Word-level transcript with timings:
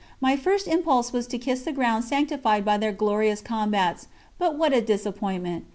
My 0.19 0.35
first 0.35 0.67
impulse 0.67 1.13
was 1.13 1.27
to 1.27 1.37
kiss 1.37 1.61
the 1.61 1.71
ground 1.71 2.05
sanctified 2.05 2.65
by 2.65 2.79
their 2.79 2.91
glorious 2.91 3.39
combats. 3.39 4.07
But 4.39 4.55
what 4.57 4.73
a 4.73 4.81
disappointment! 4.81 5.65